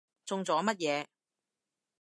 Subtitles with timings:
[0.25, 1.05] 中咗乜嘢？